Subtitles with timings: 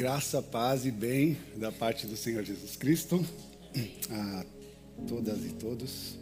[0.00, 3.22] Graça, paz e bem da parte do Senhor Jesus Cristo
[4.10, 4.46] a
[5.06, 6.16] todas e todos.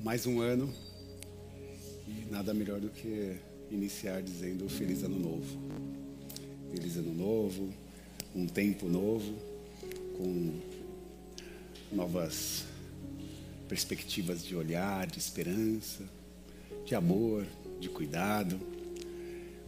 [0.00, 0.74] Mais um ano
[2.08, 3.36] e nada melhor do que
[3.70, 5.56] iniciar dizendo Feliz Ano Novo.
[6.72, 7.72] Feliz Ano Novo,
[8.34, 9.32] um tempo novo,
[10.18, 10.60] com
[11.92, 12.64] novas
[13.68, 16.02] perspectivas de olhar, de esperança,
[16.84, 17.46] de amor,
[17.78, 18.58] de cuidado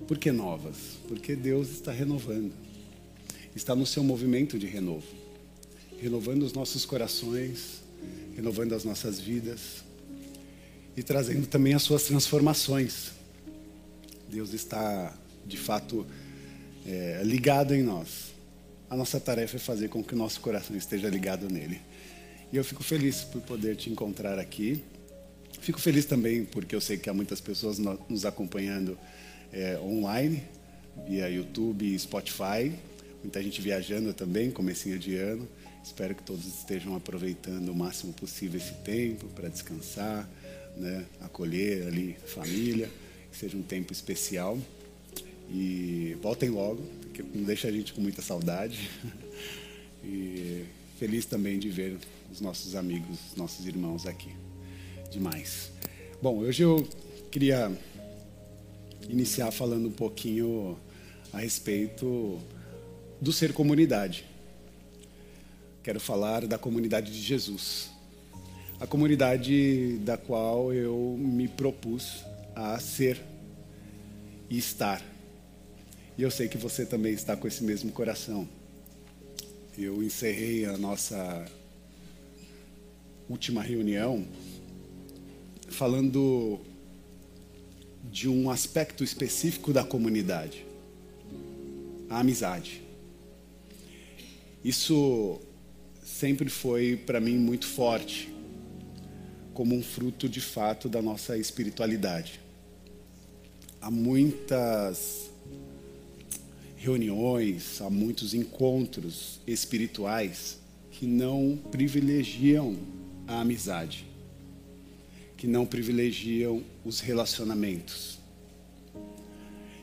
[0.07, 0.77] por que novas?
[1.07, 2.53] Porque Deus está renovando.
[3.55, 5.07] Está no seu movimento de renovo.
[6.01, 7.83] Renovando os nossos corações,
[8.37, 9.83] renovando as nossas vidas
[10.97, 13.13] e trazendo também as suas transformações.
[14.29, 15.17] Deus está,
[15.47, 16.07] de fato,
[16.87, 18.33] é, ligado em nós.
[18.91, 21.81] A nossa tarefa é fazer com que o nosso coração esteja ligado nele.
[22.53, 24.83] E eu fico feliz por poder te encontrar aqui.
[25.61, 28.97] Fico feliz também porque eu sei que há muitas pessoas nos acompanhando
[29.53, 30.43] é, online,
[31.07, 32.73] via YouTube e Spotify.
[33.23, 35.49] Muita gente viajando também, comecinho de ano.
[35.83, 40.29] Espero que todos estejam aproveitando o máximo possível esse tempo para descansar,
[40.77, 41.05] né?
[41.21, 42.91] acolher ali família,
[43.31, 44.59] que seja um tempo especial.
[45.51, 48.91] E voltem logo, porque não deixa a gente com muita saudade.
[50.05, 50.65] E
[50.97, 51.99] feliz também de ver
[52.31, 54.31] os nossos amigos, os nossos irmãos aqui.
[55.11, 55.73] Demais.
[56.23, 56.89] Bom, hoje eu
[57.31, 57.71] queria
[59.09, 60.79] iniciar falando um pouquinho
[61.33, 62.39] a respeito
[63.21, 64.25] do ser comunidade.
[65.83, 67.91] Quero falar da comunidade de Jesus.
[68.81, 73.21] A comunidade da qual eu me propus a ser
[74.51, 75.03] e estar.
[76.17, 78.49] E eu sei que você também está com esse mesmo coração.
[79.77, 81.47] Eu encerrei a nossa
[83.29, 84.27] última reunião
[85.69, 86.61] falando
[88.11, 90.65] de um aspecto específico da comunidade:
[92.09, 92.83] a amizade.
[94.65, 95.41] Isso
[96.03, 98.33] sempre foi para mim muito forte,
[99.55, 102.41] como um fruto de fato da nossa espiritualidade.
[103.81, 105.31] Há muitas
[106.77, 110.59] reuniões, há muitos encontros espirituais
[110.91, 112.77] que não privilegiam
[113.27, 114.08] a amizade
[115.39, 118.19] que não privilegiam os relacionamentos.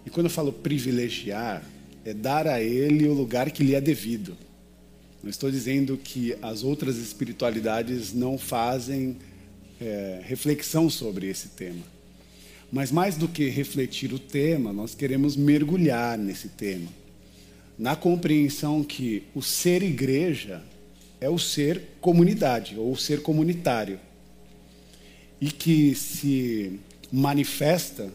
[0.06, 1.64] E quando eu falo privilegiar,
[2.04, 4.38] é dar a ele o lugar que lhe é devido.
[5.24, 9.18] Não estou dizendo que as outras espiritualidades não fazem
[9.80, 11.84] é, reflexão sobre esse tema.
[12.70, 16.90] Mas mais do que refletir o tema, nós queremos mergulhar nesse tema.
[17.80, 20.62] Na compreensão que o ser igreja
[21.22, 24.00] é o ser comunidade, ou o ser comunitário
[25.40, 26.80] e que se
[27.12, 28.12] manifesta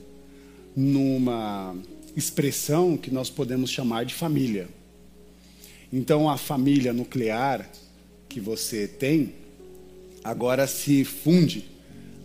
[0.74, 1.76] numa
[2.16, 4.68] expressão que nós podemos chamar de família.
[5.92, 7.68] Então, a família nuclear
[8.28, 9.34] que você tem
[10.22, 11.64] agora se funde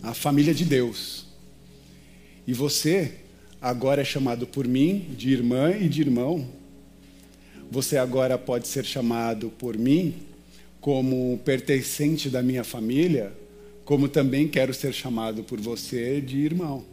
[0.02, 1.26] à família de Deus.
[2.46, 3.12] E você
[3.60, 6.46] agora é chamado por mim de irmã e de irmão.
[7.70, 10.14] Você agora pode ser chamado por mim
[10.80, 13.32] como pertencente da minha família
[13.86, 16.84] como também quero ser chamado por você de irmão,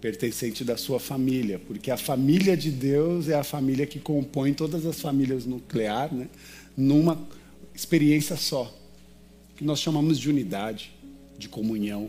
[0.00, 4.86] pertencente da sua família, porque a família de Deus é a família que compõe todas
[4.86, 6.28] as famílias nucleares, né,
[6.76, 7.20] numa
[7.74, 8.72] experiência só,
[9.56, 10.92] que nós chamamos de unidade,
[11.36, 12.08] de comunhão,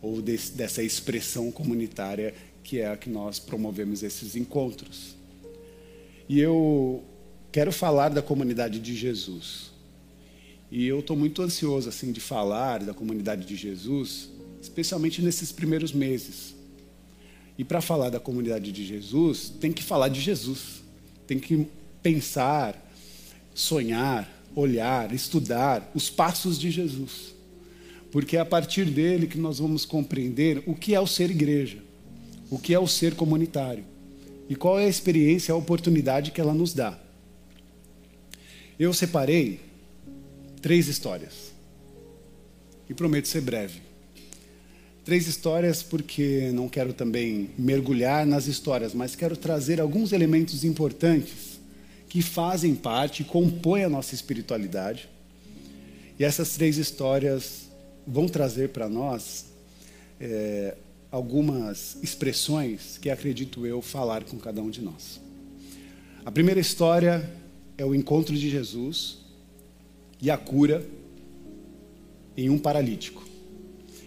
[0.00, 2.34] ou dessa expressão comunitária
[2.64, 5.14] que é a que nós promovemos esses encontros.
[6.26, 7.04] E eu
[7.52, 9.69] quero falar da comunidade de Jesus.
[10.70, 14.28] E eu estou muito ansioso assim de falar da comunidade de Jesus,
[14.62, 16.54] especialmente nesses primeiros meses.
[17.58, 20.82] E para falar da comunidade de Jesus, tem que falar de Jesus.
[21.26, 21.66] Tem que
[22.02, 22.90] pensar,
[23.54, 27.34] sonhar, olhar, estudar os passos de Jesus.
[28.12, 31.78] Porque é a partir dele que nós vamos compreender o que é o ser igreja,
[32.50, 33.84] o que é o ser comunitário
[34.50, 36.98] e qual é a experiência, a oportunidade que ela nos dá.
[38.76, 39.60] Eu separei
[40.60, 41.52] três histórias.
[42.88, 43.80] E prometo ser breve.
[45.04, 51.58] Três histórias porque não quero também mergulhar nas histórias, mas quero trazer alguns elementos importantes
[52.08, 55.08] que fazem parte compõem a nossa espiritualidade.
[56.18, 57.70] E essas três histórias
[58.06, 59.46] vão trazer para nós
[60.20, 60.76] é,
[61.10, 65.20] algumas expressões que acredito eu falar com cada um de nós.
[66.24, 67.28] A primeira história
[67.78, 69.19] é o encontro de Jesus
[70.20, 70.86] e a cura
[72.36, 73.24] em um paralítico,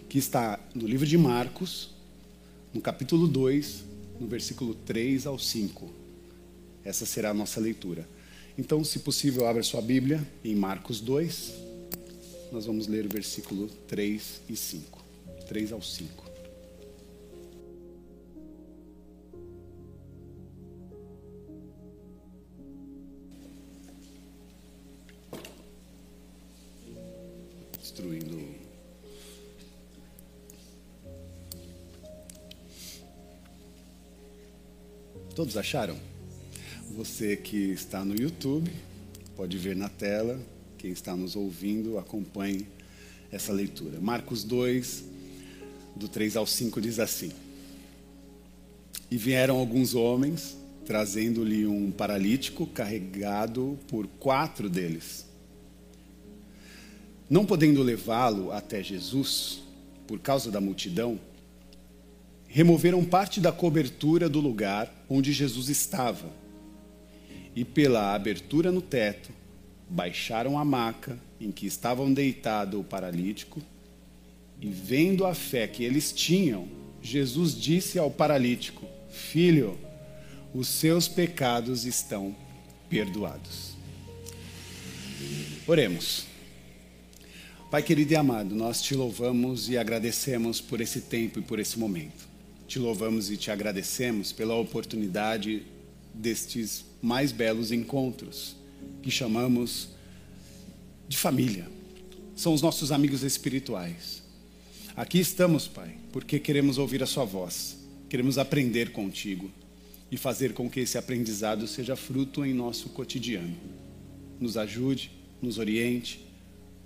[0.07, 1.92] que está no livro de Marcos,
[2.74, 3.83] no capítulo 2,
[4.19, 5.89] no versículo 3 ao 5.
[6.83, 8.07] Essa será a nossa leitura.
[8.57, 11.54] Então, se possível, abra sua Bíblia em Marcos 2.
[12.51, 15.04] Nós vamos ler o versículo 3 e 5.
[15.48, 16.23] 3 ao 5.
[35.35, 35.97] Todos acharam?
[36.95, 38.71] Você que está no YouTube,
[39.35, 40.39] pode ver na tela.
[40.77, 42.67] Quem está nos ouvindo, acompanhe
[43.31, 44.00] essa leitura.
[44.00, 45.03] Marcos 2,
[45.95, 47.31] do 3 ao 5, diz assim:
[49.09, 50.55] E vieram alguns homens,
[50.85, 55.25] trazendo-lhe um paralítico carregado por quatro deles.
[57.30, 59.62] Não podendo levá-lo até Jesus,
[60.08, 61.20] por causa da multidão,
[62.48, 66.44] removeram parte da cobertura do lugar onde Jesus estava
[67.56, 69.30] e pela abertura no teto,
[69.90, 73.62] baixaram a maca em que estavam deitado o paralítico,
[74.60, 76.68] e vendo a fé que eles tinham,
[77.02, 79.78] Jesus disse ao paralítico: Filho,
[80.54, 82.36] os seus pecados estão
[82.90, 83.74] perdoados.
[85.68, 86.32] Oremos.
[87.74, 91.80] Pai querido e amado, nós te louvamos e agradecemos por esse tempo e por esse
[91.80, 92.30] momento.
[92.68, 95.64] Te louvamos e te agradecemos pela oportunidade
[96.14, 98.56] destes mais belos encontros,
[99.02, 99.90] que chamamos
[101.08, 101.68] de família.
[102.36, 104.22] São os nossos amigos espirituais.
[104.96, 107.75] Aqui estamos, Pai, porque queremos ouvir a Sua voz,
[108.08, 109.50] queremos aprender contigo
[110.12, 113.58] e fazer com que esse aprendizado seja fruto em nosso cotidiano.
[114.40, 115.10] Nos ajude,
[115.42, 116.20] nos oriente,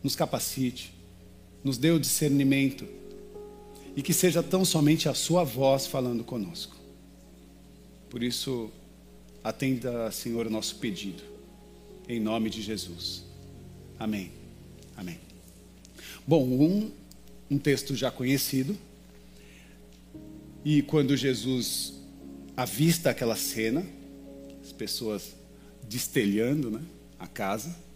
[0.07, 0.93] nos capacite,
[1.61, 2.87] nos dê o discernimento
[3.93, 6.77] e que seja tão somente a Sua voz falando conosco.
[8.09, 8.71] Por isso,
[9.43, 11.21] Atenda, Senhor, o nosso pedido.
[12.07, 13.25] Em nome de Jesus.
[13.99, 14.31] Amém.
[14.95, 15.19] Amém.
[16.25, 16.89] Bom, um,
[17.51, 18.77] um texto já conhecido.
[20.63, 21.95] E quando Jesus
[22.55, 23.85] avista aquela cena,
[24.63, 25.35] as pessoas
[25.83, 26.81] destelhando né,
[27.19, 27.86] a casa,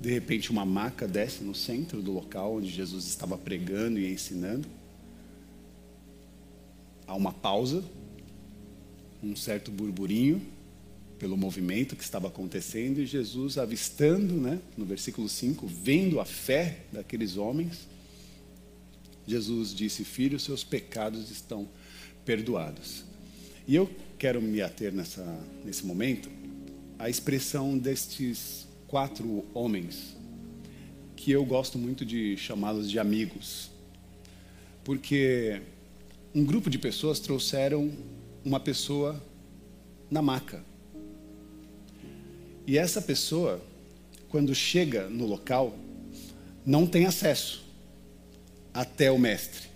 [0.00, 4.68] de repente uma maca desce no centro do local onde Jesus estava pregando e ensinando.
[7.06, 7.82] Há uma pausa,
[9.22, 10.40] um certo burburinho,
[11.18, 16.78] pelo movimento que estava acontecendo e Jesus avistando, né, no versículo 5, vendo a fé
[16.90, 17.86] daqueles homens,
[19.26, 21.68] Jesus disse: Filho, seus pecados estão
[22.24, 23.04] perdoados.
[23.68, 23.88] E eu
[24.18, 25.24] quero me ater nessa,
[25.64, 26.30] nesse momento
[26.98, 30.16] à expressão destes quatro homens,
[31.14, 33.70] que eu gosto muito de chamá-los de amigos,
[34.82, 35.62] porque
[36.34, 37.92] um grupo de pessoas trouxeram
[38.44, 39.22] uma pessoa
[40.10, 40.64] na maca.
[42.66, 43.64] E essa pessoa,
[44.28, 45.78] quando chega no local,
[46.66, 47.64] não tem acesso
[48.74, 49.68] até o mestre.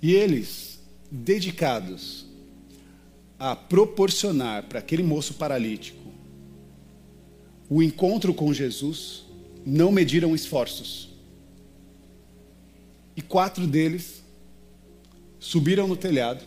[0.00, 0.80] E eles,
[1.10, 2.24] dedicados
[3.38, 6.05] a proporcionar para aquele moço paralítico
[7.68, 9.24] o encontro com Jesus,
[9.64, 11.08] não mediram esforços.
[13.16, 14.22] E quatro deles
[15.38, 16.44] subiram no telhado,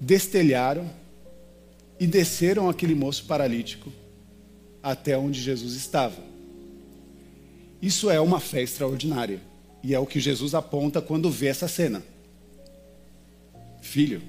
[0.00, 0.90] destelharam
[1.98, 3.92] e desceram aquele moço paralítico
[4.82, 6.22] até onde Jesus estava.
[7.82, 9.40] Isso é uma fé extraordinária
[9.82, 12.02] e é o que Jesus aponta quando vê essa cena.
[13.80, 14.22] Filho,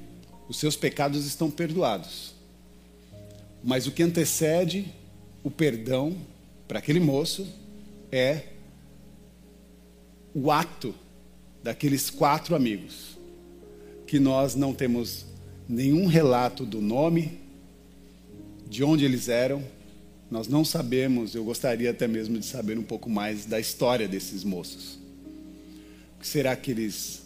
[0.49, 2.33] os seus pecados estão perdoados.
[3.63, 4.93] Mas o que antecede
[5.47, 6.13] o perdão
[6.67, 7.47] para aquele moço
[8.11, 8.43] é
[10.35, 10.93] o ato
[11.63, 13.17] daqueles quatro amigos,
[14.05, 15.25] que nós não temos
[15.67, 17.39] nenhum relato do nome,
[18.67, 19.63] de onde eles eram.
[20.29, 24.43] Nós não sabemos, eu gostaria até mesmo de saber um pouco mais da história desses
[24.43, 24.99] moços.
[26.17, 27.23] O que será que eles,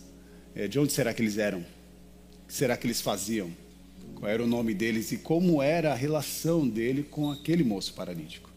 [0.54, 1.62] é, de onde será que eles eram?
[1.62, 3.50] O que será que eles faziam?
[4.22, 8.52] Qual era o nome deles e como era a relação dele com aquele moço paralítico?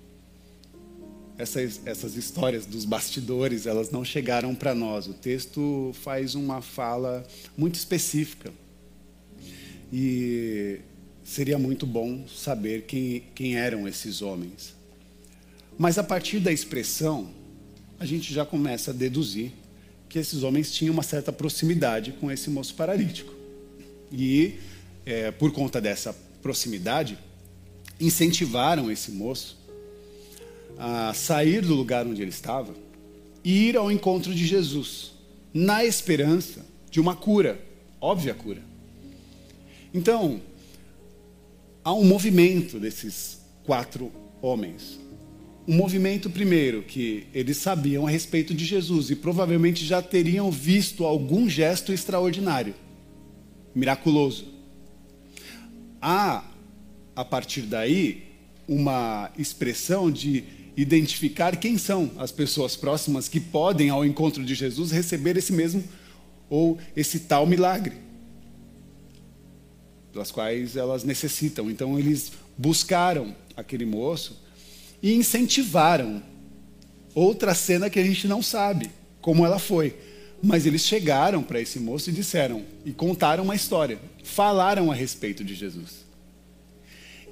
[1.39, 5.07] Essas, essas histórias dos bastidores, elas não chegaram para nós.
[5.07, 8.53] O texto faz uma fala muito específica.
[9.91, 10.81] E
[11.25, 14.75] seria muito bom saber quem, quem eram esses homens.
[15.79, 17.31] Mas a partir da expressão,
[17.99, 19.51] a gente já começa a deduzir
[20.11, 23.33] que esses homens tinham uma certa proximidade com esse moço paralítico.
[24.13, 24.59] E,
[25.05, 27.19] é, por conta dessa proximidade,
[28.01, 29.59] incentivaram esse moço
[30.79, 32.75] a sair do lugar onde ele estava
[33.45, 35.13] e ir ao encontro de Jesus,
[35.53, 37.61] na esperança de uma cura,
[38.01, 38.63] óbvia cura.
[39.93, 40.41] Então,
[41.85, 44.99] há um movimento desses quatro homens.
[45.67, 51.05] Um movimento, primeiro, que eles sabiam a respeito de Jesus e provavelmente já teriam visto
[51.05, 52.75] algum gesto extraordinário,
[53.75, 54.54] miraculoso.
[56.07, 56.45] Há,
[57.17, 58.25] a partir daí,
[58.69, 60.45] uma expressão de
[60.77, 65.83] identificar quem são as pessoas próximas que podem, ao encontro de Jesus, receber esse mesmo
[66.51, 67.95] ou esse tal milagre,
[70.13, 71.71] das quais elas necessitam.
[71.71, 74.39] Então, eles buscaram aquele moço
[75.03, 76.23] e incentivaram.
[77.15, 78.91] Outra cena que a gente não sabe
[79.23, 79.97] como ela foi.
[80.45, 85.43] Mas eles chegaram para esse moço e disseram, e contaram uma história, falaram a respeito
[85.43, 86.05] de Jesus.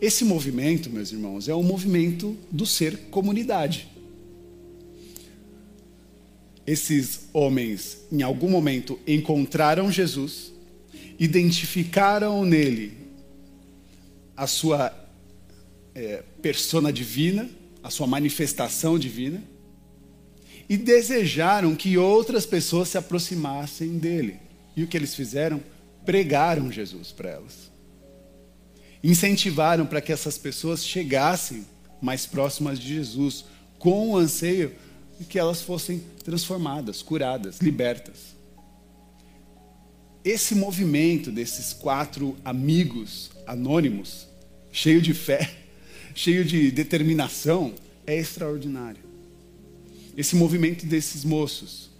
[0.00, 3.86] Esse movimento, meus irmãos, é o movimento do ser comunidade.
[6.66, 10.50] Esses homens, em algum momento, encontraram Jesus,
[11.18, 12.94] identificaram nele
[14.34, 14.90] a sua
[15.94, 17.50] é, persona divina,
[17.82, 19.42] a sua manifestação divina,
[20.68, 24.38] e desejaram que outras pessoas se aproximassem dele.
[24.76, 25.62] E o que eles fizeram?
[26.04, 27.70] Pregaram Jesus para elas.
[29.02, 31.66] Incentivaram para que essas pessoas chegassem
[32.00, 33.44] mais próximas de Jesus,
[33.78, 34.74] com o anseio
[35.18, 38.32] de que elas fossem transformadas, curadas, libertas.
[40.24, 44.28] Esse movimento desses quatro amigos anônimos,
[44.70, 45.52] cheio de fé,
[46.14, 47.74] cheio de determinação,
[48.06, 49.11] é extraordinário.
[50.16, 51.90] Esse movimento desses moços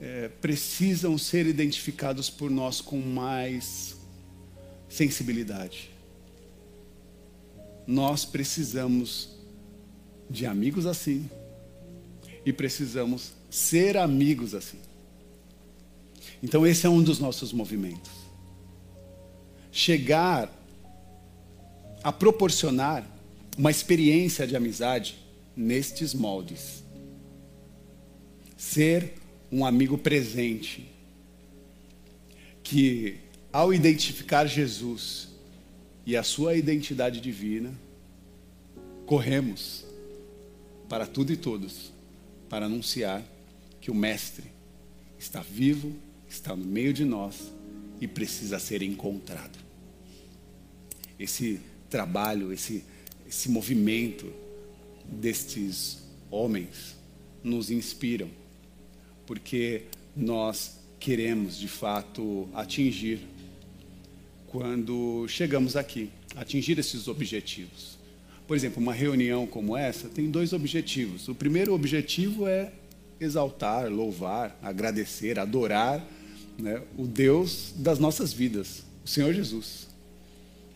[0.00, 3.96] é, precisam ser identificados por nós com mais
[4.88, 5.90] sensibilidade.
[7.86, 9.30] Nós precisamos
[10.28, 11.28] de amigos assim
[12.46, 14.78] e precisamos ser amigos assim.
[16.42, 18.10] Então, esse é um dos nossos movimentos.
[19.70, 20.50] Chegar
[22.02, 23.06] a proporcionar
[23.58, 25.18] uma experiência de amizade
[25.60, 26.82] nestes moldes.
[28.56, 29.12] Ser
[29.52, 30.90] um amigo presente,
[32.62, 33.18] que
[33.52, 35.28] ao identificar Jesus
[36.06, 37.72] e a sua identidade divina,
[39.06, 39.84] corremos
[40.88, 41.92] para tudo e todos
[42.48, 43.22] para anunciar
[43.80, 44.46] que o Mestre
[45.18, 45.92] está vivo,
[46.28, 47.52] está no meio de nós
[48.00, 49.58] e precisa ser encontrado.
[51.18, 52.84] Esse trabalho, esse,
[53.28, 54.32] esse movimento
[55.10, 55.98] destes
[56.30, 56.96] homens
[57.42, 58.28] nos inspiram,
[59.26, 59.82] porque
[60.16, 63.20] nós queremos de fato atingir
[64.46, 67.98] quando chegamos aqui, atingir esses objetivos.
[68.46, 71.28] Por exemplo, uma reunião como essa tem dois objetivos.
[71.28, 72.72] O primeiro objetivo é
[73.20, 76.04] exaltar, louvar, agradecer, adorar
[76.58, 79.89] né, o Deus das nossas vidas, o Senhor Jesus.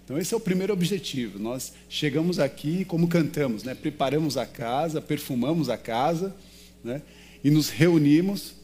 [0.04, 1.38] Então, esse é o primeiro objetivo.
[1.38, 3.74] Nós chegamos aqui, como cantamos, né?
[3.74, 6.34] preparamos a casa, perfumamos a casa
[6.82, 7.00] né?
[7.42, 8.54] e nos reunimos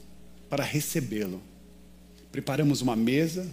[0.50, 1.40] para recebê-lo.
[2.30, 3.48] Preparamos uma mesa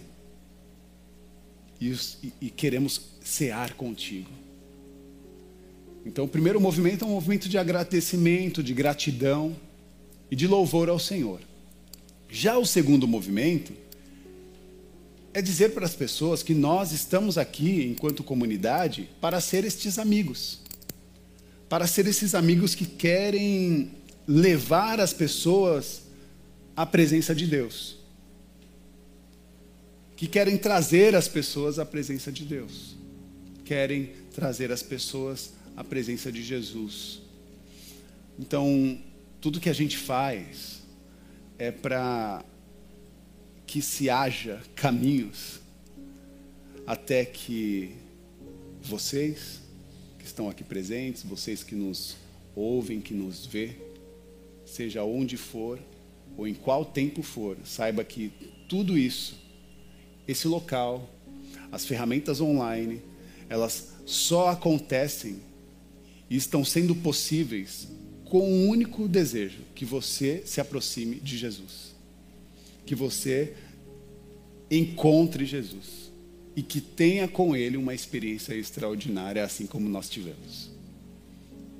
[1.80, 1.94] e,
[2.42, 4.30] e queremos cear contigo.
[6.04, 9.56] Então, o primeiro movimento é um movimento de agradecimento, de gratidão
[10.30, 11.40] e de louvor ao Senhor.
[12.28, 13.72] Já o segundo movimento
[15.32, 20.60] é dizer para as pessoas que nós estamos aqui, enquanto comunidade, para ser estes amigos.
[21.68, 23.90] Para ser esses amigos que querem
[24.26, 26.02] levar as pessoas
[26.74, 27.96] à presença de Deus.
[30.16, 32.96] Que querem trazer as pessoas à presença de Deus.
[33.64, 37.20] Querem trazer as pessoas à presença de Jesus.
[38.38, 38.98] Então,
[39.40, 40.82] tudo que a gente faz
[41.58, 42.44] é para
[43.68, 45.60] que se haja caminhos
[46.86, 47.94] até que
[48.82, 49.60] vocês
[50.18, 52.16] que estão aqui presentes, vocês que nos
[52.56, 53.76] ouvem, que nos vê,
[54.64, 55.78] seja onde for
[56.34, 58.32] ou em qual tempo for, saiba que
[58.70, 59.36] tudo isso,
[60.26, 61.06] esse local,
[61.70, 63.02] as ferramentas online,
[63.50, 65.42] elas só acontecem
[66.30, 67.86] e estão sendo possíveis
[68.24, 71.97] com um único desejo: que você se aproxime de Jesus
[72.88, 73.52] que você
[74.70, 76.10] encontre Jesus
[76.56, 80.70] e que tenha com ele uma experiência extraordinária, assim como nós tivemos.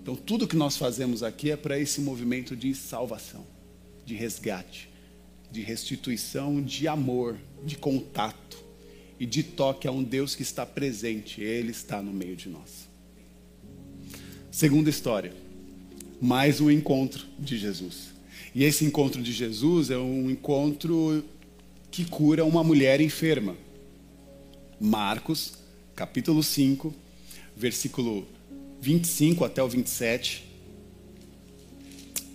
[0.03, 3.47] Então, tudo que nós fazemos aqui é para esse movimento de salvação,
[4.05, 4.91] de resgate,
[5.50, 8.62] de restituição, de amor, de contato
[9.19, 12.87] e de toque a um Deus que está presente, Ele está no meio de nós.
[14.50, 15.33] Segunda história,
[16.21, 18.17] mais um encontro de Jesus.
[18.59, 21.25] E esse encontro de Jesus é um encontro
[21.93, 23.57] que cura uma mulher enferma.
[24.81, 25.53] Marcos,
[25.95, 26.93] capítulo 5,
[27.57, 28.27] versículo
[28.81, 30.45] 25 até o 27,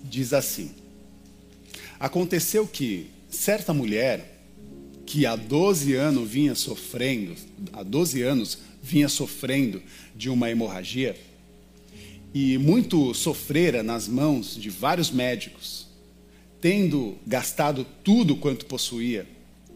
[0.06, 0.72] diz assim:
[2.00, 4.46] Aconteceu que certa mulher
[5.06, 7.36] que há 12 anos vinha sofrendo,
[7.74, 9.84] há 12 anos vinha sofrendo
[10.16, 11.18] de uma hemorragia
[12.34, 15.83] e muito sofrera nas mãos de vários médicos,
[16.64, 19.28] tendo gastado tudo quanto possuía,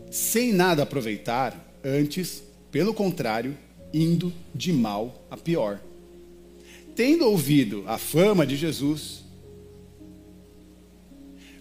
[0.10, 2.42] sem nada aproveitar, antes,
[2.72, 3.58] pelo contrário,
[3.94, 5.82] indo de mal a pior.
[6.96, 9.22] Tendo ouvido a fama de Jesus,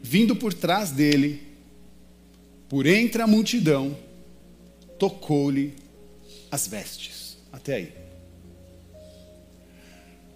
[0.00, 1.42] vindo por trás dele,
[2.68, 3.96] por entre a multidão,
[4.96, 5.74] tocou-lhe
[6.52, 7.36] as vestes.
[7.52, 7.92] Até aí.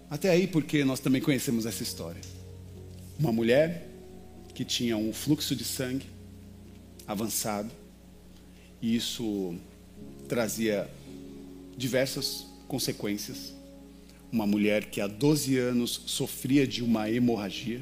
[0.09, 2.19] Até aí, porque nós também conhecemos essa história.
[3.17, 3.87] Uma mulher
[4.53, 6.05] que tinha um fluxo de sangue
[7.07, 7.71] avançado,
[8.81, 9.55] e isso
[10.27, 10.89] trazia
[11.77, 13.53] diversas consequências.
[14.31, 17.81] Uma mulher que há 12 anos sofria de uma hemorragia.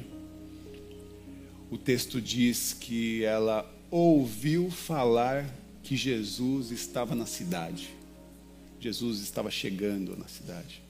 [1.70, 5.48] O texto diz que ela ouviu falar
[5.82, 7.90] que Jesus estava na cidade.
[8.80, 10.82] Jesus estava chegando na cidade.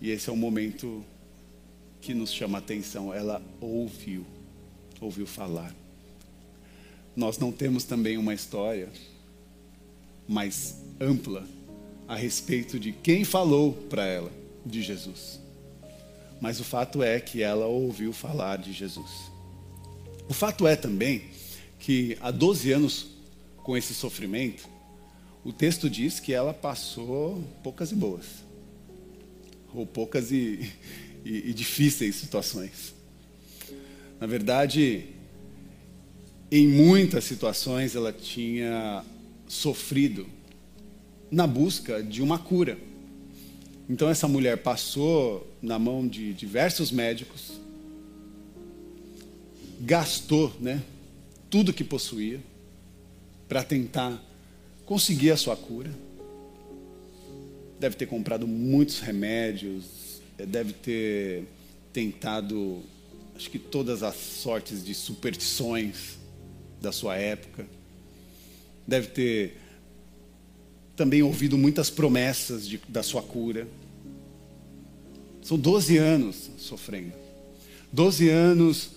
[0.00, 1.04] E esse é o momento
[2.04, 3.14] que nos chama a atenção.
[3.14, 4.26] Ela ouviu,
[5.00, 5.74] ouviu falar.
[7.16, 8.90] Nós não temos também uma história
[10.28, 11.46] mais ampla
[12.06, 14.30] a respeito de quem falou para ela
[14.66, 15.40] de Jesus.
[16.42, 19.10] Mas o fato é que ela ouviu falar de Jesus.
[20.28, 21.24] O fato é também
[21.78, 23.06] que há 12 anos
[23.62, 24.68] com esse sofrimento,
[25.42, 28.26] o texto diz que ela passou poucas e boas,
[29.72, 30.70] ou poucas e,
[31.24, 32.94] e, e difíceis situações.
[34.20, 35.06] Na verdade,
[36.50, 39.04] em muitas situações ela tinha
[39.48, 40.26] sofrido
[41.30, 42.78] na busca de uma cura.
[43.88, 47.60] Então essa mulher passou na mão de diversos médicos,
[49.80, 50.82] gastou né,
[51.50, 52.40] tudo que possuía
[53.48, 54.22] para tentar
[54.86, 55.90] conseguir a sua cura.
[57.78, 59.84] Deve ter comprado muitos remédios,
[60.36, 61.44] deve ter
[61.92, 62.82] tentado,
[63.36, 66.18] acho que todas as sortes de superstições
[66.80, 67.66] da sua época.
[68.86, 69.56] Deve ter
[70.96, 73.66] também ouvido muitas promessas de, da sua cura.
[75.42, 77.12] São 12 anos sofrendo.
[77.92, 78.90] 12 anos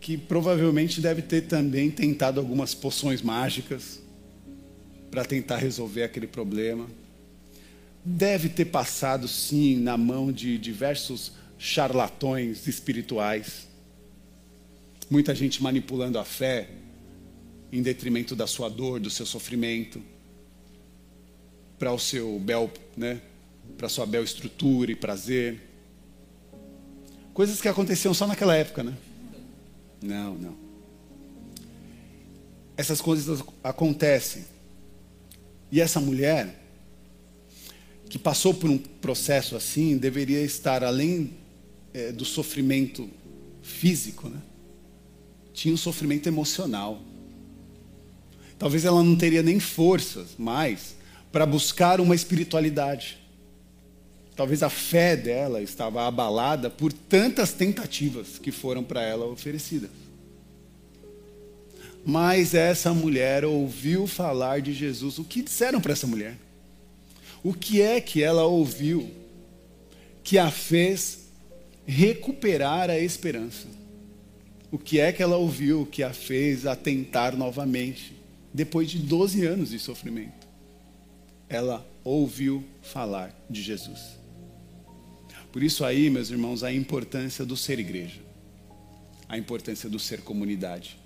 [0.00, 4.00] que provavelmente deve ter também tentado algumas poções mágicas
[5.10, 6.86] para tentar resolver aquele problema.
[8.04, 13.66] Deve ter passado, sim, na mão de diversos charlatões espirituais.
[15.08, 16.68] Muita gente manipulando a fé
[17.72, 20.02] em detrimento da sua dor, do seu sofrimento,
[21.78, 23.20] para o seu bel, né,
[23.76, 25.60] para sua bel estrutura e prazer.
[27.32, 28.96] Coisas que aconteciam só naquela época, né?
[30.02, 30.56] Não, não.
[32.76, 34.44] Essas coisas acontecem.
[35.72, 36.63] E essa mulher,
[38.14, 41.32] que passou por um processo assim, deveria estar além
[41.92, 43.10] é, do sofrimento
[43.60, 44.40] físico, né?
[45.52, 47.02] tinha um sofrimento emocional.
[48.56, 50.94] Talvez ela não teria nem forças mais
[51.32, 53.18] para buscar uma espiritualidade.
[54.36, 59.90] Talvez a fé dela estava abalada por tantas tentativas que foram para ela oferecidas.
[62.06, 65.18] Mas essa mulher ouviu falar de Jesus.
[65.18, 66.43] O que disseram para essa mulher?
[67.44, 69.06] O que é que ela ouviu
[70.22, 71.28] que a fez
[71.84, 73.68] recuperar a esperança?
[74.72, 78.14] O que é que ela ouviu que a fez atentar novamente,
[78.52, 80.48] depois de 12 anos de sofrimento?
[81.46, 84.00] Ela ouviu falar de Jesus.
[85.52, 88.22] Por isso aí, meus irmãos, a importância do ser igreja,
[89.28, 90.98] a importância do ser comunidade.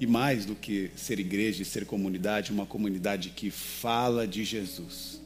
[0.00, 5.25] E mais do que ser igreja e ser comunidade, uma comunidade que fala de Jesus.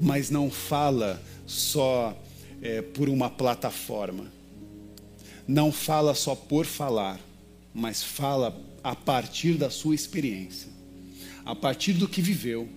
[0.00, 2.16] Mas não fala só
[2.60, 4.32] é, por uma plataforma.
[5.46, 7.20] Não fala só por falar,
[7.74, 10.68] mas fala a partir da sua experiência,
[11.44, 12.68] a partir do que viveu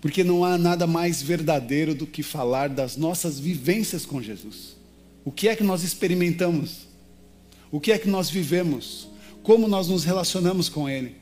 [0.00, 4.76] porque não há nada mais verdadeiro do que falar das nossas vivências com Jesus.
[5.24, 6.86] O que é que nós experimentamos?
[7.70, 9.08] O que é que nós vivemos?
[9.42, 11.16] Como nós nos relacionamos com Ele?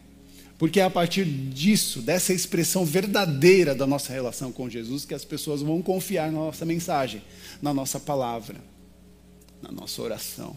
[0.58, 5.24] Porque é a partir disso, dessa expressão verdadeira da nossa relação com Jesus, que as
[5.24, 7.22] pessoas vão confiar na nossa mensagem,
[7.60, 8.58] na nossa palavra,
[9.62, 10.56] na nossa oração.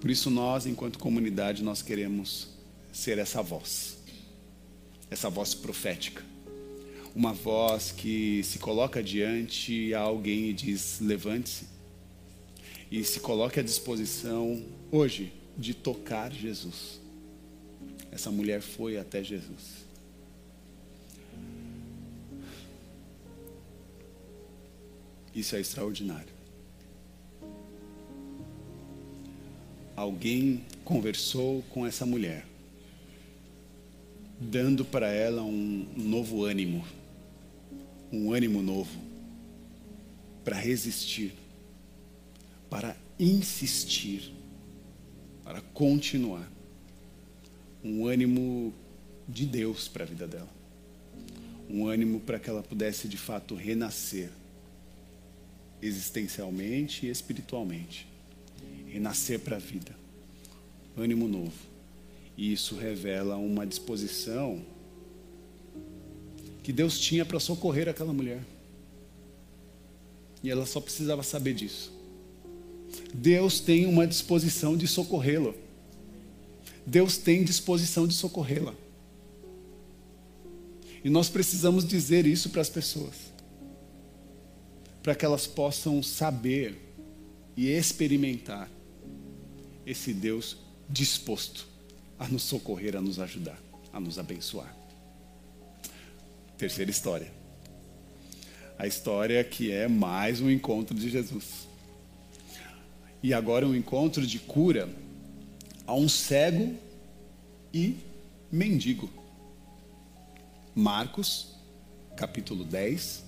[0.00, 2.48] Por isso nós, enquanto comunidade, nós queremos
[2.92, 3.94] ser essa voz
[5.14, 6.22] essa voz profética.
[7.14, 11.66] Uma voz que se coloca diante a alguém e diz: levante-se.
[12.90, 17.00] E se coloque à disposição hoje de tocar Jesus.
[18.10, 19.84] Essa mulher foi até Jesus.
[25.34, 26.32] Isso é extraordinário.
[29.96, 32.46] Alguém conversou com essa mulher
[34.38, 36.84] dando para ela um novo ânimo,
[38.12, 38.98] um ânimo novo,
[40.44, 41.32] para resistir,
[42.68, 44.33] para insistir,
[45.44, 46.50] para continuar.
[47.84, 48.72] Um ânimo
[49.28, 50.48] de Deus para a vida dela.
[51.68, 54.30] Um ânimo para que ela pudesse de fato renascer,
[55.82, 58.08] existencialmente e espiritualmente.
[58.88, 59.94] Renascer para a vida.
[60.96, 61.52] Ânimo novo.
[62.36, 64.64] E isso revela uma disposição
[66.62, 68.42] que Deus tinha para socorrer aquela mulher.
[70.42, 71.93] E ela só precisava saber disso.
[73.12, 75.52] Deus tem uma disposição de socorrê-la.
[76.86, 78.74] Deus tem disposição de socorrê-la.
[81.02, 83.14] E nós precisamos dizer isso para as pessoas,
[85.02, 86.80] para que elas possam saber
[87.56, 88.70] e experimentar
[89.86, 90.56] esse Deus
[90.88, 91.66] disposto
[92.18, 93.60] a nos socorrer, a nos ajudar,
[93.92, 94.74] a nos abençoar.
[96.56, 97.30] Terceira história.
[98.78, 101.68] A história que é mais um encontro de Jesus.
[103.24, 104.86] E agora um encontro de cura
[105.86, 106.76] a um cego
[107.72, 107.96] e
[108.52, 109.08] mendigo.
[110.74, 111.56] Marcos,
[112.18, 113.24] capítulo 10,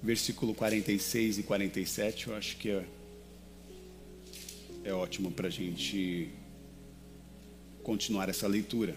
[0.00, 2.84] versículo 46 e 47, eu acho que é,
[4.84, 6.30] é ótimo para a gente
[7.82, 8.94] continuar essa leitura.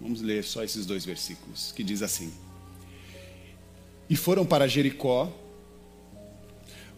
[0.00, 2.32] Vamos ler só esses dois versículos, que diz assim:
[4.08, 5.39] E foram para Jericó.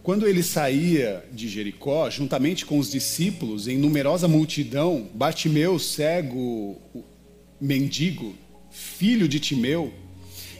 [0.03, 6.77] Quando ele saía de Jericó, juntamente com os discípulos, em numerosa multidão, Bartimeu, cego,
[7.59, 8.35] mendigo,
[8.69, 9.93] filho de Timeu,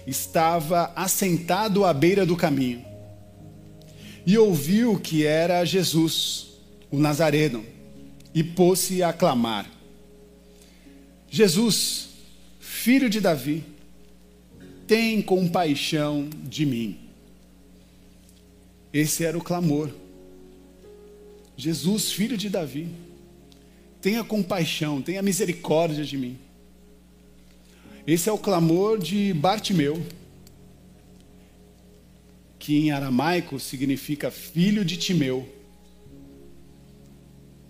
[0.07, 2.85] estava assentado à beira do caminho.
[4.25, 6.51] E ouviu que era Jesus,
[6.89, 7.65] o Nazareno,
[8.33, 9.69] e pôs-se a clamar:
[11.29, 12.11] Jesus,
[12.61, 13.61] filho de Davi,
[14.87, 17.02] tem compaixão de mim.
[18.93, 19.89] Esse era o clamor.
[21.57, 22.87] Jesus, filho de Davi,
[24.01, 26.37] tenha compaixão, tenha misericórdia de mim.
[28.05, 30.05] Esse é o clamor de Bartimeu,
[32.59, 35.47] que em aramaico significa filho de Timeu.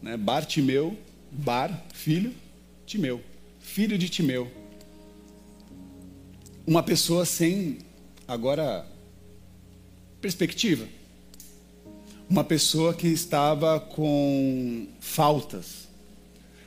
[0.02, 0.18] Né?
[0.18, 0.98] Bartimeu,
[1.32, 2.34] Bar, filho,
[2.86, 3.22] Timeu
[3.64, 4.52] filho de Timeu.
[6.68, 7.80] Uma pessoa sem,
[8.28, 8.86] agora,
[10.22, 10.88] perspectiva.
[12.34, 15.88] Uma pessoa que estava com faltas,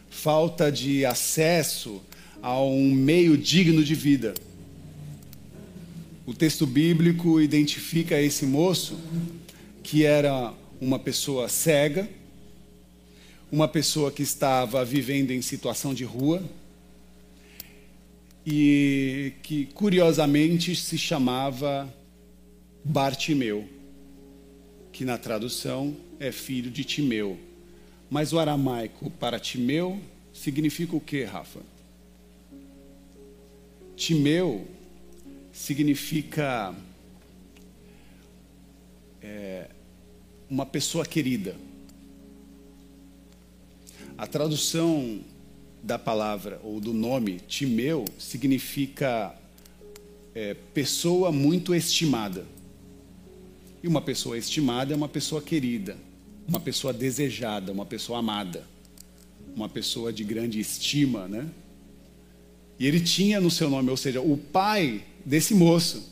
[0.08, 2.00] falta de acesso
[2.40, 4.32] a um meio digno de vida.
[6.24, 8.96] O texto bíblico identifica esse moço
[9.82, 12.08] que era uma pessoa cega,
[13.50, 16.44] uma pessoa que estava vivendo em situação de rua,
[18.46, 21.92] e que curiosamente se chamava
[22.84, 23.74] Bartimeu,
[24.96, 27.38] que na tradução é filho de Timeu.
[28.08, 30.00] Mas o aramaico para Timeu
[30.32, 31.60] significa o que, Rafa?
[33.94, 34.66] Timeu
[35.52, 36.74] significa
[39.20, 39.68] é,
[40.48, 41.54] uma pessoa querida.
[44.16, 45.20] A tradução
[45.82, 49.38] da palavra ou do nome Timeu significa
[50.34, 52.46] é, pessoa muito estimada.
[53.86, 55.96] E uma pessoa estimada é uma pessoa querida,
[56.48, 58.66] uma pessoa desejada, uma pessoa amada,
[59.54, 61.48] uma pessoa de grande estima, né?
[62.80, 66.02] E ele tinha no seu nome, ou seja, o pai desse moço,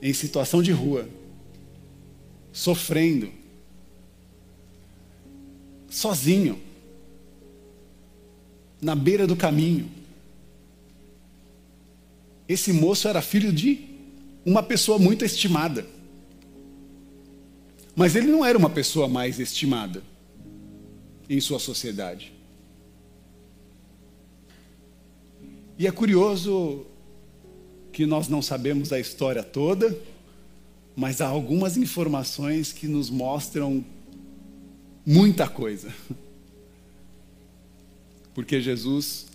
[0.00, 1.08] em situação de rua,
[2.52, 3.32] sofrendo,
[5.90, 6.56] sozinho,
[8.80, 9.90] na beira do caminho.
[12.48, 13.80] Esse moço era filho de
[14.44, 15.95] uma pessoa muito estimada.
[17.96, 20.02] Mas ele não era uma pessoa mais estimada
[21.28, 22.32] em sua sociedade.
[25.78, 26.86] E é curioso
[27.92, 29.98] que nós não sabemos a história toda,
[30.94, 33.82] mas há algumas informações que nos mostram
[35.04, 35.90] muita coisa.
[38.34, 39.26] Porque Jesus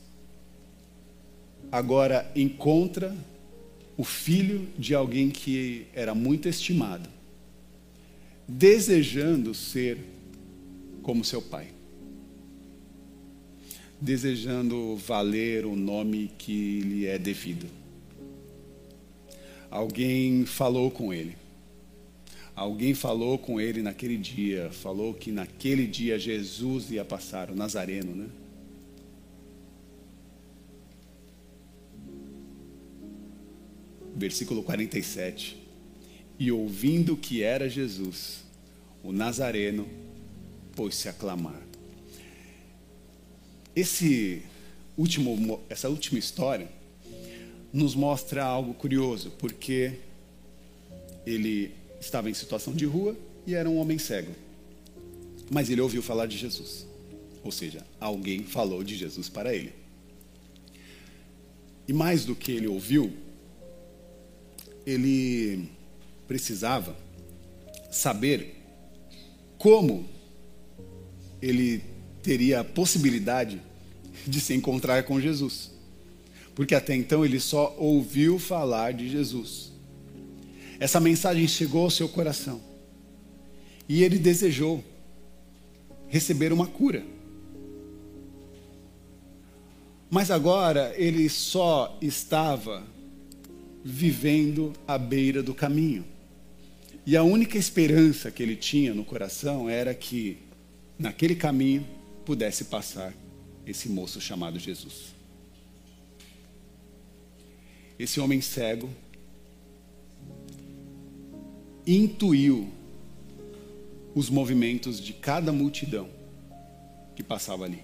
[1.72, 3.16] agora encontra
[3.98, 7.10] o filho de alguém que era muito estimado,
[8.58, 9.98] desejando ser
[11.02, 11.68] como seu pai,
[14.00, 17.68] desejando valer o nome que lhe é devido.
[19.70, 21.38] Alguém falou com ele.
[22.54, 28.14] Alguém falou com ele naquele dia, falou que naquele dia Jesus ia passar, o Nazareno,
[28.14, 28.28] né?
[34.14, 35.61] versículo 47.
[36.42, 38.44] E ouvindo que era Jesus,
[39.04, 39.88] o Nazareno
[40.76, 41.62] pôs-se a clamar.
[43.76, 44.42] Esse
[44.98, 46.68] último, essa última história
[47.72, 50.00] nos mostra algo curioso, porque
[51.28, 54.34] ele estava em situação de rua e era um homem cego.
[55.48, 56.88] Mas ele ouviu falar de Jesus.
[57.44, 59.74] Ou seja, alguém falou de Jesus para ele.
[61.88, 63.14] E mais do que ele ouviu,
[64.88, 65.70] ele
[66.32, 66.96] precisava
[67.92, 68.56] saber
[69.58, 70.06] como
[71.42, 71.84] ele
[72.24, 73.62] teria a possibilidade
[74.26, 75.72] de se encontrar com Jesus.
[76.56, 79.74] Porque até então ele só ouviu falar de Jesus.
[80.80, 82.62] Essa mensagem chegou ao seu coração.
[83.90, 84.82] E ele desejou
[86.08, 87.04] receber uma cura.
[90.10, 92.88] Mas agora ele só estava
[93.84, 96.06] vivendo à beira do caminho.
[97.06, 100.38] E a única esperança que ele tinha no coração era que,
[101.00, 101.86] naquele caminho,
[102.24, 103.14] pudesse passar
[103.66, 105.14] esse moço chamado Jesus.
[107.98, 108.90] Esse homem cego
[111.86, 112.70] intuiu
[114.14, 116.08] os movimentos de cada multidão
[117.16, 117.84] que passava ali.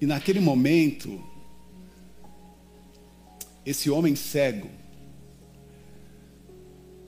[0.00, 1.22] E naquele momento,
[3.64, 4.70] esse homem cego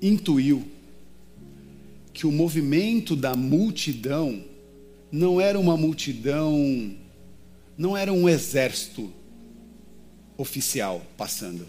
[0.01, 0.67] intuiu
[2.13, 4.43] que o movimento da multidão
[5.11, 6.95] não era uma multidão,
[7.77, 9.13] não era um exército
[10.37, 11.67] oficial passando.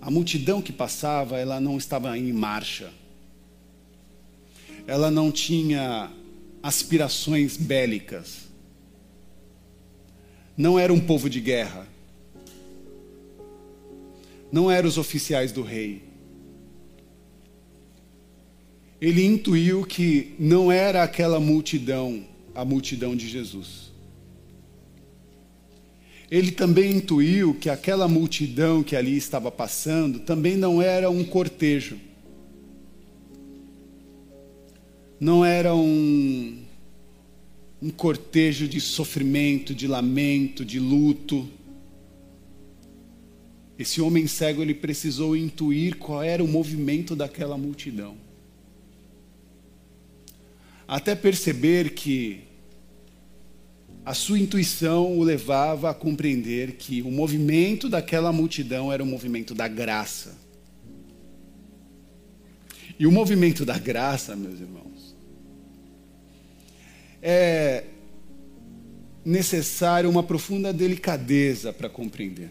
[0.00, 2.92] A multidão que passava, ela não estava em marcha.
[4.86, 6.10] Ela não tinha
[6.62, 8.46] aspirações bélicas.
[10.56, 11.86] Não era um povo de guerra
[14.50, 16.02] não eram os oficiais do rei.
[19.00, 23.92] Ele intuiu que não era aquela multidão, a multidão de Jesus.
[26.30, 31.98] Ele também intuiu que aquela multidão que ali estava passando também não era um cortejo.
[35.20, 36.58] Não era um,
[37.80, 41.48] um cortejo de sofrimento, de lamento, de luto
[43.78, 48.16] esse homem cego ele precisou intuir qual era o movimento daquela multidão.
[50.88, 52.44] Até perceber que
[54.04, 59.52] a sua intuição o levava a compreender que o movimento daquela multidão era o movimento
[59.52, 60.36] da graça.
[62.96, 65.16] E o movimento da graça, meus irmãos,
[67.20, 67.84] é
[69.24, 72.50] necessário uma profunda delicadeza para compreender.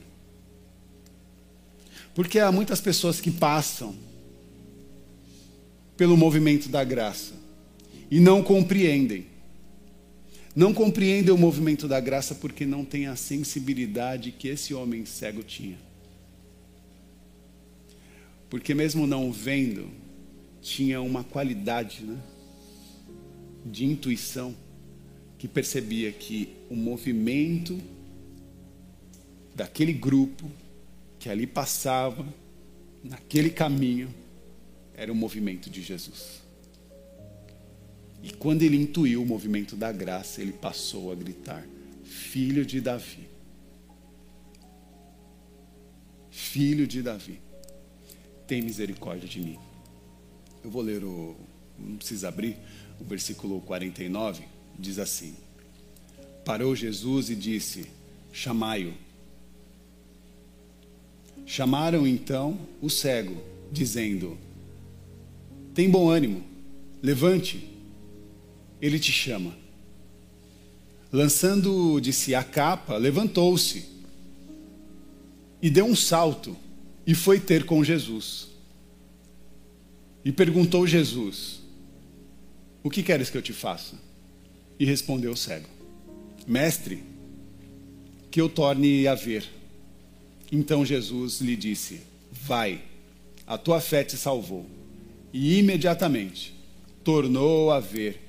[2.13, 3.95] Porque há muitas pessoas que passam
[5.95, 7.44] pelo movimento da graça
[8.09, 9.25] e não compreendem.
[10.55, 15.43] Não compreendem o movimento da graça porque não têm a sensibilidade que esse homem cego
[15.43, 15.77] tinha.
[18.49, 19.89] Porque mesmo não vendo,
[20.61, 22.17] tinha uma qualidade né,
[23.65, 24.55] de intuição
[25.37, 27.77] que percebia que o movimento
[29.53, 30.49] daquele grupo
[31.19, 32.25] que ali passava,
[33.03, 34.13] naquele caminho,
[34.95, 36.44] era o movimento de Jesus.
[38.25, 41.63] E quando ele intuiu o movimento da graça, ele passou a gritar:
[42.03, 43.29] Filho de Davi.
[46.31, 47.39] Filho de Davi,
[48.47, 49.59] tem misericórdia de mim.
[50.63, 51.35] Eu vou ler o.
[51.77, 52.57] Não precisa abrir.
[52.99, 54.43] O versículo 49
[54.79, 55.35] diz assim:
[56.43, 57.85] Parou Jesus e disse:
[58.33, 58.95] Chamai-o.
[61.45, 63.39] Chamaram então o cego,
[63.71, 64.35] dizendo:
[65.75, 66.43] Tem bom ânimo,
[67.03, 67.74] levante,
[68.85, 69.57] ele te chama.
[71.11, 73.83] Lançando de si a capa, levantou-se
[75.59, 76.55] e deu um salto
[77.07, 78.47] e foi ter com Jesus.
[80.23, 81.61] E perguntou Jesus:
[82.83, 83.95] O que queres que eu te faça?
[84.79, 85.67] E respondeu o cego:
[86.45, 87.03] Mestre,
[88.29, 89.49] que eu torne a ver.
[90.51, 92.83] Então Jesus lhe disse: Vai,
[93.47, 94.65] a tua fé te salvou.
[95.33, 96.53] E imediatamente
[97.03, 98.24] tornou a ver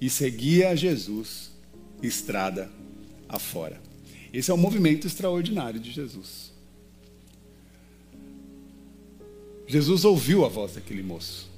[0.00, 1.50] e seguia Jesus
[2.02, 2.70] estrada
[3.28, 3.80] afora.
[4.32, 6.52] Esse é um movimento extraordinário de Jesus.
[9.66, 11.48] Jesus ouviu a voz daquele moço,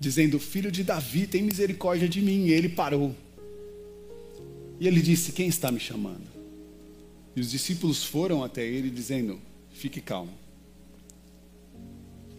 [0.00, 2.46] dizendo: Filho de Davi, tem misericórdia de mim.
[2.46, 3.14] E ele parou.
[4.80, 6.26] E ele disse: Quem está me chamando?
[7.36, 9.40] E os discípulos foram até ele, dizendo:
[9.72, 10.32] Fique calmo.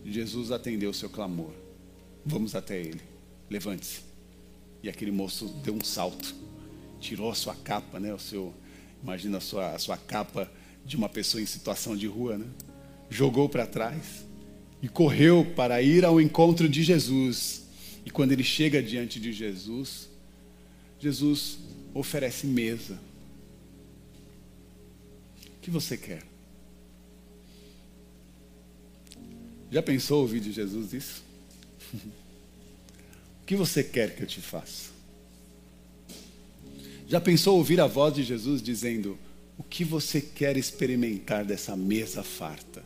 [0.06, 1.54] Jesus atendeu o seu clamor.
[2.26, 3.02] Vamos até ele.
[3.50, 4.09] Levante-se.
[4.82, 6.34] E aquele moço deu um salto,
[7.00, 8.14] tirou a sua capa, né?
[8.14, 8.54] O seu,
[9.04, 10.50] imagina a sua, a sua capa
[10.86, 12.46] de uma pessoa em situação de rua, né?
[13.10, 14.26] Jogou para trás
[14.82, 17.64] e correu para ir ao encontro de Jesus.
[18.06, 20.10] E quando ele chega diante de Jesus,
[21.00, 21.60] Jesus
[21.94, 23.00] oferece mesa.
[25.58, 26.24] O que você quer?
[29.72, 31.24] Já pensou ouvir de Jesus isso?
[33.50, 34.92] que você quer que eu te faça?
[37.08, 39.18] Já pensou ouvir a voz de Jesus dizendo:
[39.58, 42.84] O que você quer experimentar dessa mesa farta?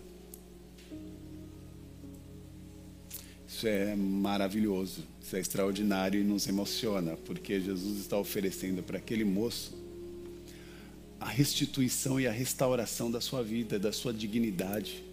[3.45, 9.25] Isso é maravilhoso, isso é extraordinário e nos emociona, porque Jesus está oferecendo para aquele
[9.25, 9.73] moço
[11.19, 15.03] a restituição e a restauração da sua vida, da sua dignidade.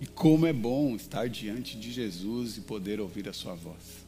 [0.00, 4.00] E como é bom estar diante de Jesus e poder ouvir a sua voz.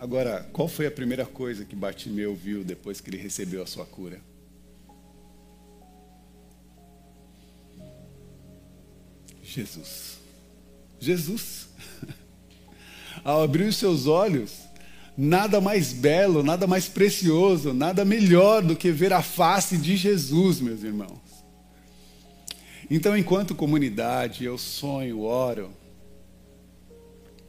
[0.00, 3.86] Agora, qual foi a primeira coisa que Bartimeu viu depois que ele recebeu a sua
[3.86, 4.20] cura?
[9.40, 10.18] Jesus.
[10.98, 11.68] Jesus.
[13.22, 14.52] Ao abrir os seus olhos,
[15.16, 20.60] nada mais belo, nada mais precioso, nada melhor do que ver a face de Jesus,
[20.60, 21.31] meus irmãos.
[22.94, 25.70] Então, enquanto comunidade, eu sonho, oro,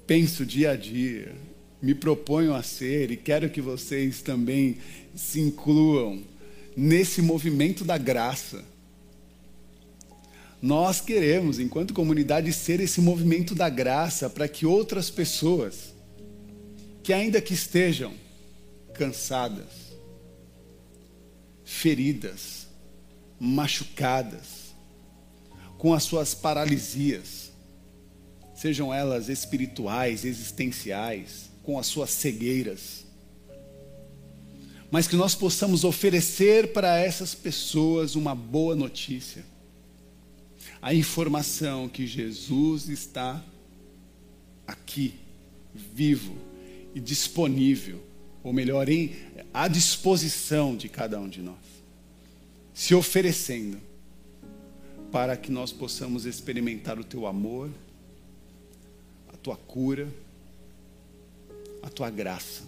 [0.07, 1.35] penso dia a dia,
[1.81, 4.77] me proponho a ser e quero que vocês também
[5.13, 6.23] se incluam
[6.77, 8.63] nesse movimento da graça.
[10.61, 15.93] Nós queremos, enquanto comunidade, ser esse movimento da graça para que outras pessoas,
[17.03, 18.13] que ainda que estejam
[18.93, 19.91] cansadas,
[21.65, 22.65] feridas,
[23.37, 24.62] machucadas,
[25.83, 27.51] com as suas paralisias,
[28.55, 33.03] sejam elas espirituais, existenciais, com as suas cegueiras,
[34.89, 39.43] mas que nós possamos oferecer para essas pessoas uma boa notícia.
[40.81, 43.43] A informação que Jesus está
[44.65, 45.15] aqui,
[45.75, 46.37] vivo
[46.95, 48.01] e disponível,
[48.41, 49.17] ou melhor, em,
[49.53, 51.57] à disposição de cada um de nós,
[52.73, 53.81] se oferecendo
[55.13, 57.69] para que nós possamos experimentar o teu amor,
[59.31, 60.11] a tua cura,
[61.83, 62.63] a tua graça.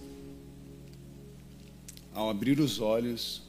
[2.14, 3.42] Ao abrir os olhos,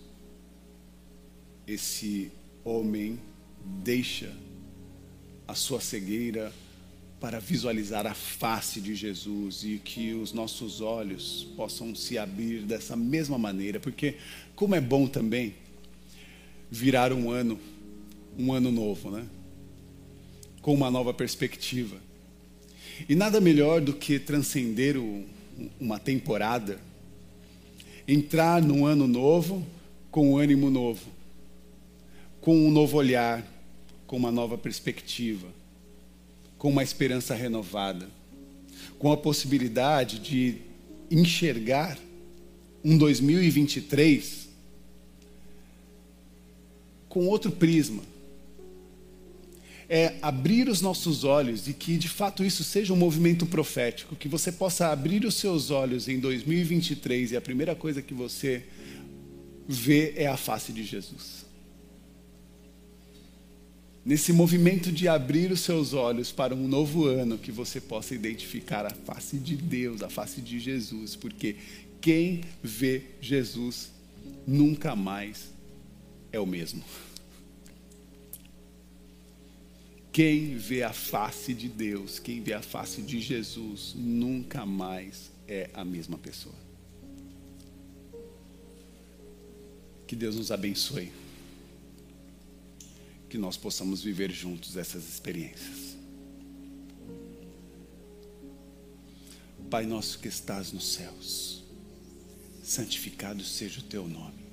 [1.66, 2.32] esse
[2.64, 3.20] homem
[3.62, 4.32] deixa
[5.46, 6.50] a sua cegueira
[7.20, 12.96] para visualizar a face de Jesus e que os nossos olhos possam se abrir dessa
[12.96, 14.16] mesma maneira, porque
[14.54, 15.54] como é bom também
[16.70, 17.60] virar um ano,
[18.38, 19.26] um ano novo, né?
[20.60, 21.96] Com uma nova perspectiva.
[23.08, 25.24] E nada melhor do que transcender o,
[25.78, 26.78] uma temporada,
[28.06, 29.66] entrar num ano novo
[30.10, 31.06] com um ânimo novo,
[32.40, 33.46] com um novo olhar,
[34.06, 35.48] com uma nova perspectiva,
[36.56, 38.08] com uma esperança renovada,
[38.98, 40.58] com a possibilidade de
[41.10, 41.98] enxergar
[42.84, 44.48] um 2023
[47.08, 48.02] com outro prisma.
[49.88, 54.28] É abrir os nossos olhos e que de fato isso seja um movimento profético, que
[54.28, 58.64] você possa abrir os seus olhos em 2023 e a primeira coisa que você
[59.68, 61.46] vê é a face de Jesus
[64.06, 68.86] nesse movimento de abrir os seus olhos para um novo ano, que você possa identificar
[68.86, 71.56] a face de Deus, a face de Jesus, porque
[72.00, 73.90] quem vê Jesus
[74.46, 75.50] nunca mais
[76.30, 76.84] é o mesmo.
[80.16, 85.68] Quem vê a face de Deus, quem vê a face de Jesus, nunca mais é
[85.74, 86.54] a mesma pessoa.
[90.06, 91.12] Que Deus nos abençoe
[93.28, 95.98] que nós possamos viver juntos essas experiências.
[99.68, 101.62] Pai nosso que estás nos céus,
[102.64, 104.46] santificado seja o teu nome.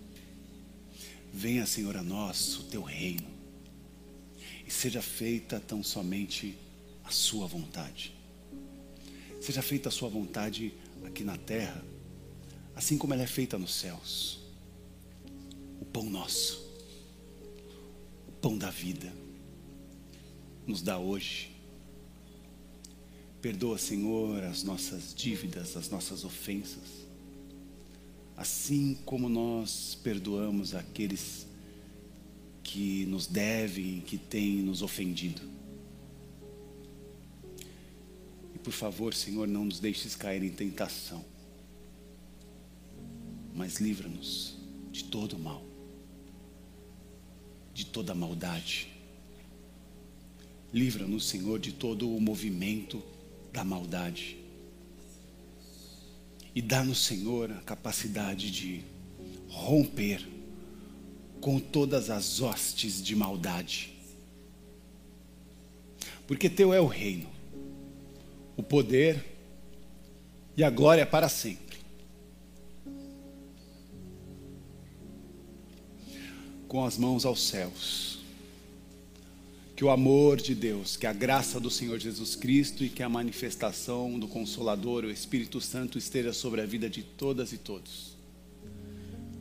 [1.33, 3.32] Venha, Senhor, a nós o teu reino,
[4.73, 6.57] seja feita tão somente
[7.03, 8.13] a sua vontade.
[9.41, 10.73] Seja feita a sua vontade
[11.05, 11.83] aqui na terra,
[12.75, 14.39] assim como ela é feita nos céus.
[15.79, 16.61] O pão nosso,
[18.27, 19.13] o pão da vida,
[20.65, 21.51] nos dá hoje.
[23.41, 27.03] Perdoa, Senhor, as nossas dívidas, as nossas ofensas
[28.35, 31.45] assim como nós perdoamos aqueles
[32.63, 35.41] que nos devem, que têm nos ofendido.
[38.55, 41.23] E por favor, Senhor, não nos deixes cair em tentação,
[43.53, 44.57] mas livra-nos
[44.91, 45.63] de todo mal,
[47.73, 48.87] de toda maldade.
[50.73, 53.03] Livra-nos, Senhor, de todo o movimento
[53.51, 54.43] da maldade
[56.55, 58.83] e dá-nos, Senhor, a capacidade de
[59.47, 60.21] romper
[61.43, 63.93] com todas as hostes de maldade.
[66.25, 67.29] Porque Teu é o reino,
[68.55, 69.21] o poder
[70.55, 71.79] e a glória para sempre.
[76.65, 78.13] Com as mãos aos céus
[79.75, 83.09] que o amor de Deus, que a graça do Senhor Jesus Cristo e que a
[83.09, 88.15] manifestação do Consolador, o Espírito Santo, esteja sobre a vida de todas e todos.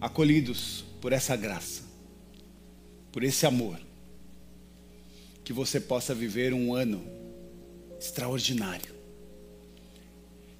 [0.00, 1.91] Acolhidos por essa graça,
[3.12, 3.78] por esse amor,
[5.44, 7.04] que você possa viver um ano
[8.00, 8.94] extraordinário,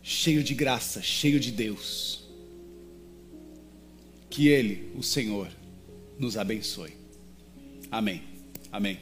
[0.03, 2.23] cheio de graça, cheio de Deus.
[4.29, 5.49] Que Ele, o Senhor,
[6.19, 6.95] nos abençoe.
[7.91, 8.23] Amém.
[8.71, 8.99] Amém.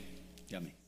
[0.53, 0.80] Amém.